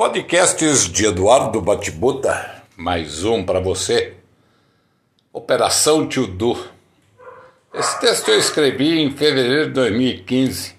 Podcasts 0.00 0.90
de 0.90 1.04
Eduardo 1.04 1.60
Batibuta, 1.60 2.62
mais 2.74 3.22
um 3.22 3.44
para 3.44 3.60
você. 3.60 4.16
Operação 5.30 6.08
Tio 6.08 6.26
Du. 6.26 6.58
Esse 7.74 8.00
texto 8.00 8.30
eu 8.30 8.38
escrevi 8.38 8.98
em 8.98 9.14
fevereiro 9.14 9.66
de 9.66 9.74
2015. 9.74 10.74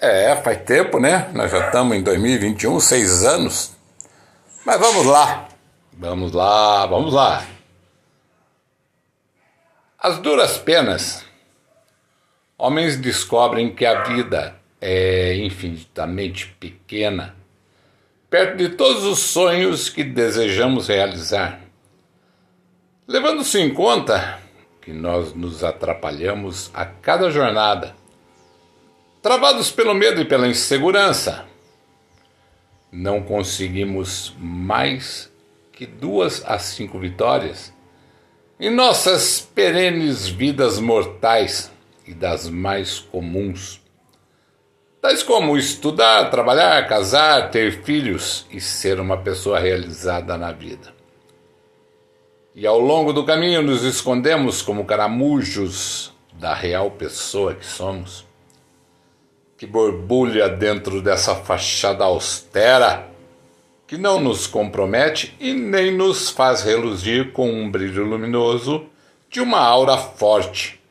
É, 0.00 0.34
faz 0.36 0.62
tempo, 0.62 0.98
né? 0.98 1.30
Nós 1.34 1.50
já 1.50 1.66
estamos 1.66 1.94
em 1.94 2.02
2021, 2.02 2.80
seis 2.80 3.22
anos. 3.22 3.76
Mas 4.64 4.80
vamos 4.80 5.04
lá, 5.04 5.46
vamos 5.92 6.32
lá, 6.32 6.86
vamos 6.86 7.12
lá. 7.12 7.46
As 9.98 10.16
duras 10.20 10.56
penas. 10.56 11.22
Homens 12.56 12.96
descobrem 12.96 13.74
que 13.74 13.84
a 13.84 14.04
vida 14.04 14.56
é 14.80 15.34
infinitamente 15.36 16.46
pequena 16.58 17.41
perto 18.32 18.56
de 18.56 18.70
todos 18.70 19.04
os 19.04 19.18
sonhos 19.18 19.90
que 19.90 20.02
desejamos 20.02 20.88
realizar. 20.88 21.60
Levando-se 23.06 23.58
em 23.60 23.74
conta 23.74 24.38
que 24.80 24.90
nós 24.90 25.34
nos 25.34 25.62
atrapalhamos 25.62 26.70
a 26.72 26.86
cada 26.86 27.30
jornada, 27.30 27.94
travados 29.20 29.70
pelo 29.70 29.92
medo 29.92 30.22
e 30.22 30.24
pela 30.24 30.48
insegurança, 30.48 31.44
não 32.90 33.22
conseguimos 33.22 34.34
mais 34.38 35.30
que 35.70 35.84
duas 35.84 36.42
a 36.46 36.58
cinco 36.58 36.98
vitórias 36.98 37.70
em 38.58 38.70
nossas 38.70 39.46
perenes 39.54 40.26
vidas 40.26 40.80
mortais 40.80 41.70
e 42.06 42.14
das 42.14 42.48
mais 42.48 42.98
comuns 42.98 43.81
tais 45.02 45.20
como 45.20 45.58
estudar, 45.58 46.30
trabalhar, 46.30 46.86
casar, 46.86 47.50
ter 47.50 47.82
filhos 47.82 48.46
e 48.52 48.60
ser 48.60 49.00
uma 49.00 49.16
pessoa 49.16 49.58
realizada 49.58 50.38
na 50.38 50.52
vida. 50.52 50.94
E 52.54 52.64
ao 52.68 52.78
longo 52.78 53.12
do 53.12 53.24
caminho 53.24 53.62
nos 53.62 53.82
escondemos 53.82 54.62
como 54.62 54.84
caramujos 54.84 56.12
da 56.34 56.54
real 56.54 56.88
pessoa 56.92 57.52
que 57.52 57.66
somos, 57.66 58.24
que 59.58 59.66
borbulha 59.66 60.48
dentro 60.48 61.02
dessa 61.02 61.34
fachada 61.34 62.04
austera 62.04 63.08
que 63.88 63.98
não 63.98 64.20
nos 64.20 64.46
compromete 64.46 65.34
e 65.40 65.52
nem 65.52 65.90
nos 65.90 66.30
faz 66.30 66.62
reluzir 66.62 67.32
com 67.32 67.50
um 67.50 67.68
brilho 67.68 68.04
luminoso 68.04 68.86
de 69.28 69.40
uma 69.40 69.58
aura 69.58 69.96
forte 69.98 70.81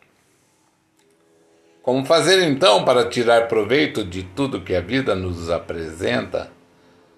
como 1.81 2.05
fazer 2.05 2.43
então 2.43 2.85
para 2.85 3.09
tirar 3.09 3.47
proveito 3.47 4.03
de 4.03 4.21
tudo 4.21 4.61
que 4.61 4.75
a 4.75 4.81
vida 4.81 5.15
nos 5.15 5.49
apresenta, 5.49 6.51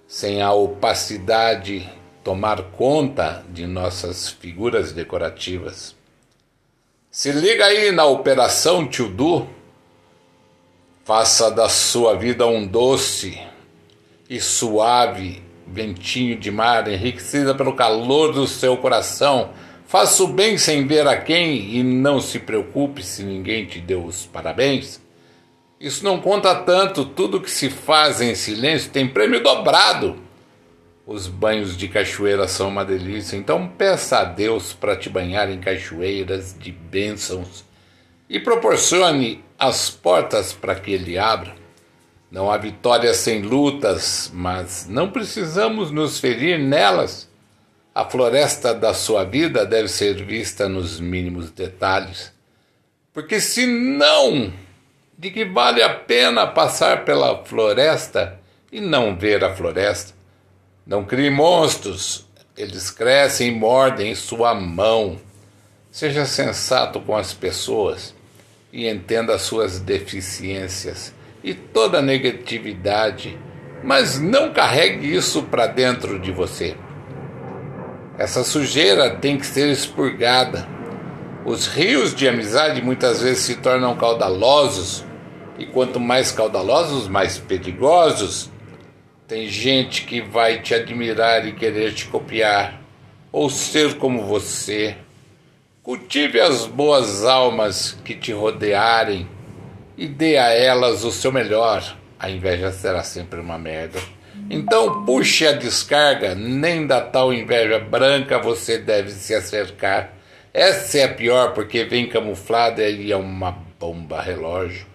sem 0.08 0.42
a 0.42 0.54
opacidade 0.54 1.90
tomar 2.24 2.62
conta 2.72 3.44
de 3.50 3.68
nossas 3.68 4.30
figuras 4.30 4.94
decorativas? 4.94 5.96
Se 7.12 7.32
liga 7.32 7.66
aí 7.66 7.92
na 7.92 8.06
Operação 8.06 8.88
Tio 8.88 9.10
Du. 9.10 9.48
Faça 11.04 11.52
da 11.52 11.68
sua 11.68 12.16
vida 12.16 12.48
um 12.48 12.66
doce 12.66 13.38
e 14.30 14.40
suave 14.40 15.44
ventinho 15.68 16.38
de 16.38 16.50
mar, 16.50 16.88
enriquecida 16.88 17.54
pelo 17.54 17.76
calor 17.76 18.32
do 18.32 18.48
seu 18.48 18.78
coração 18.78 19.52
Faça 19.86 20.24
o 20.24 20.28
bem 20.28 20.58
sem 20.58 20.88
ver 20.88 21.08
a 21.08 21.16
quem 21.16 21.76
e 21.76 21.84
não 21.84 22.20
se 22.20 22.40
preocupe 22.40 23.04
se 23.04 23.24
ninguém 23.24 23.66
te 23.66 23.80
deu 23.80 24.04
os 24.06 24.26
parabéns. 24.26 25.02
Isso 25.80 26.04
não 26.04 26.20
conta 26.20 26.56
tanto, 26.56 27.06
tudo 27.06 27.42
que 27.42 27.52
se 27.52 27.70
faz 27.70 28.22
em 28.22 28.36
silêncio 28.36 28.90
tem 28.90 29.08
prêmio 29.08 29.44
dobrado. 29.44 30.18
Os 31.06 31.28
banhos 31.28 31.76
de 31.76 31.90
cachoeira 31.90 32.48
são 32.48 32.70
uma 32.70 32.86
delícia, 32.86 33.36
então 33.36 33.68
peça 33.68 34.20
a 34.20 34.24
Deus 34.24 34.72
para 34.72 34.96
te 34.96 35.10
banhar 35.10 35.50
em 35.50 35.60
cachoeiras 35.60 36.56
de 36.58 36.72
bênçãos 36.72 37.66
e 38.30 38.40
proporcione 38.40 39.44
as 39.60 39.90
portas 39.90 40.54
para 40.54 40.76
que 40.76 40.92
Ele 40.92 41.18
abra. 41.18 41.54
Não 42.32 42.50
há 42.50 42.58
vitória 42.58 43.14
sem 43.14 43.42
lutas, 43.42 44.32
mas 44.34 44.88
não 44.90 45.12
precisamos 45.12 45.92
nos 45.92 46.20
ferir 46.20 46.58
nelas. 46.58 47.30
A 47.96 48.06
floresta 48.06 48.74
da 48.74 48.92
sua 48.92 49.24
vida 49.24 49.68
deve 49.68 49.88
ser 49.88 50.16
vista 50.26 50.68
nos 50.68 51.00
mínimos 51.00 51.52
detalhes, 51.52 52.34
porque 53.14 53.40
se 53.40 53.68
não, 53.68 54.52
de 55.16 55.30
que 55.30 55.46
vale 55.46 55.84
a 55.84 55.94
pena 55.94 56.48
passar 56.48 57.06
pela 57.06 57.46
floresta 57.46 58.40
e 58.72 58.82
não 58.82 59.16
ver 59.16 59.44
a 59.44 59.56
floresta? 59.56 60.16
Não 60.88 61.06
crie 61.06 61.30
monstros, 61.30 62.26
eles 62.58 62.90
crescem 62.90 63.50
e 63.50 63.56
mordem 63.56 64.10
em 64.12 64.16
sua 64.16 64.56
mão. 64.56 65.20
Seja 65.92 66.26
sensato 66.26 67.00
com 67.00 67.16
as 67.16 67.32
pessoas 67.32 68.16
e 68.72 68.88
entenda 68.88 69.36
as 69.36 69.44
suas 69.44 69.80
deficiências 69.80 71.14
e 71.44 71.54
toda 71.54 72.02
negatividade, 72.02 73.38
mas 73.84 74.20
não 74.20 74.52
carregue 74.52 75.16
isso 75.16 75.44
para 75.44 75.68
dentro 75.68 76.18
de 76.18 76.32
você. 76.32 76.76
Essa 78.24 78.42
sujeira 78.42 79.18
tem 79.18 79.38
que 79.38 79.46
ser 79.46 79.70
expurgada. 79.70 80.66
Os 81.46 81.68
rios 81.68 82.16
de 82.16 82.26
amizade 82.26 82.82
muitas 82.82 83.22
vezes 83.22 83.44
se 83.44 83.56
tornam 83.58 83.98
caudalosos, 83.98 85.04
e 85.60 85.66
quanto 85.66 86.00
mais 86.00 86.32
caudalosos, 86.32 87.10
mais 87.10 87.38
perigosos. 87.38 88.50
Tem 89.28 89.50
gente 89.50 90.06
que 90.06 90.22
vai 90.22 90.62
te 90.62 90.74
admirar 90.74 91.46
e 91.46 91.52
querer 91.52 91.94
te 91.94 92.06
copiar, 92.06 92.82
ou 93.30 93.50
ser 93.50 93.96
como 93.96 94.24
você. 94.24 94.96
Cultive 95.84 96.40
as 96.40 96.66
boas 96.66 97.26
almas 97.26 97.98
que 98.06 98.16
te 98.16 98.32
rodearem 98.32 99.28
e 99.98 100.08
dê 100.08 100.38
a 100.38 100.48
elas 100.50 101.04
o 101.04 101.12
seu 101.12 101.30
melhor. 101.30 101.98
A 102.18 102.30
inveja 102.30 102.72
será 102.72 103.04
sempre 103.04 103.42
uma 103.42 103.58
merda. 103.58 104.00
Então 104.54 105.04
puxe 105.04 105.48
a 105.48 105.52
descarga, 105.52 106.36
nem 106.36 106.86
da 106.86 107.02
tal 107.02 107.34
inveja 107.34 107.80
branca 107.80 108.38
você 108.38 108.78
deve 108.78 109.10
se 109.10 109.34
acercar. 109.34 110.14
Essa 110.54 111.00
é 111.00 111.04
a 111.06 111.14
pior 111.14 111.54
porque 111.54 111.84
vem 111.84 112.08
camuflada 112.08 112.88
e 112.88 113.12
é 113.12 113.18
uma 113.18 113.52
bomba 113.80 114.22
relógio. 114.22 114.86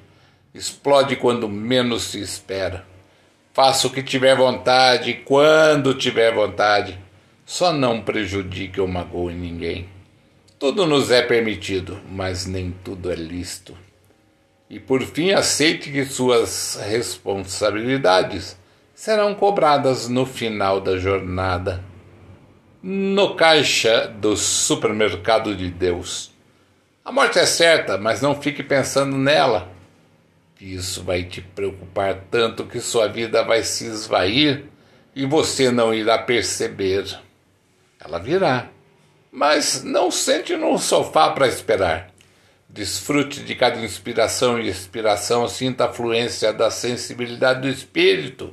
Explode 0.55 1.17
quando 1.17 1.49
menos 1.49 2.05
se 2.05 2.21
espera. 2.21 2.87
Faça 3.53 3.89
o 3.89 3.91
que 3.91 4.01
tiver 4.01 4.37
vontade, 4.37 5.23
quando 5.25 5.93
tiver 5.93 6.33
vontade. 6.33 6.97
Só 7.45 7.73
não 7.73 8.01
prejudique 8.01 8.81
ou 8.81 8.87
magoe 8.87 9.35
ninguém. 9.35 9.89
Tudo 10.57 10.87
nos 10.87 11.11
é 11.11 11.21
permitido, 11.21 12.01
mas 12.09 12.47
nem 12.47 12.73
tudo 12.85 13.11
é 13.11 13.17
lícito. 13.17 13.77
E 14.71 14.79
por 14.79 15.03
fim, 15.03 15.33
aceite 15.33 15.91
que 15.91 16.05
suas 16.05 16.79
responsabilidades 16.81 18.57
serão 18.99 19.33
cobradas 19.33 20.09
no 20.09 20.27
final 20.27 20.81
da 20.81 20.99
jornada, 20.99 21.85
no 22.83 23.37
caixa 23.37 24.09
do 24.09 24.37
supermercado 24.37 25.55
de 25.55 25.71
Deus. 25.71 26.33
A 27.05 27.13
morte 27.13 27.39
é 27.39 27.47
certa, 27.47 27.97
mas 27.97 28.21
não 28.21 28.43
fique 28.43 28.61
pensando 28.61 29.17
nela. 29.17 29.71
Isso 30.61 31.05
vai 31.05 31.23
te 31.23 31.41
preocupar 31.41 32.25
tanto 32.29 32.67
que 32.67 32.81
sua 32.81 33.07
vida 33.07 33.45
vai 33.45 33.63
se 33.63 33.87
esvair 33.87 34.65
e 35.15 35.25
você 35.25 35.71
não 35.71 35.95
irá 35.95 36.19
perceber. 36.19 37.05
Ela 38.01 38.19
virá, 38.19 38.69
mas 39.31 39.85
não 39.85 40.11
sente 40.11 40.57
no 40.57 40.77
sofá 40.77 41.31
para 41.31 41.47
esperar. 41.47 42.11
Desfrute 42.69 43.45
de 43.45 43.55
cada 43.55 43.79
inspiração 43.81 44.59
e 44.59 44.67
expiração, 44.67 45.47
sinta 45.47 45.85
a 45.85 45.93
fluência 45.93 46.53
da 46.53 46.69
sensibilidade 46.69 47.61
do 47.61 47.69
espírito 47.69 48.53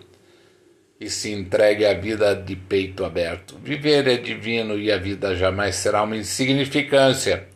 e 1.06 1.10
se 1.12 1.32
entregue 1.32 1.86
à 1.86 1.94
vida 1.94 2.36
de 2.36 2.56
peito 2.56 3.06
aberto. 3.06 3.60
Viver 3.62 4.08
é 4.08 4.18
divino 4.18 4.76
e 4.76 4.92
a 4.92 4.98
vida 4.98 5.36
jamais 5.36 5.76
será 5.76 6.02
uma 6.02 6.18
insignificância. 6.18 7.48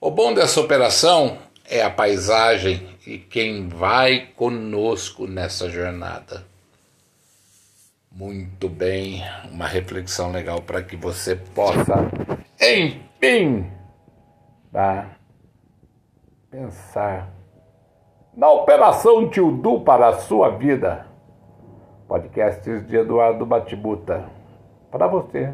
O 0.00 0.10
bom 0.10 0.32
dessa 0.32 0.58
operação 0.58 1.36
é 1.68 1.82
a 1.82 1.90
paisagem 1.90 2.88
e 3.06 3.18
quem 3.18 3.68
vai 3.68 4.28
conosco 4.34 5.26
nessa 5.26 5.68
jornada. 5.68 6.46
Muito 8.10 8.70
bem, 8.70 9.22
uma 9.50 9.66
reflexão 9.66 10.32
legal 10.32 10.62
para 10.62 10.82
que 10.82 10.96
você 10.96 11.36
possa, 11.36 12.10
enfim, 12.58 13.70
tá? 14.72 15.14
pensar 16.50 17.30
na 18.34 18.50
operação 18.50 19.28
Tio 19.28 19.52
Du 19.52 19.80
para 19.80 20.08
a 20.08 20.18
sua 20.20 20.56
vida. 20.56 21.11
Podcasts 22.12 22.86
de 22.86 22.94
Eduardo 22.94 23.46
Batibuta. 23.46 24.26
Para 24.90 25.06
você. 25.06 25.50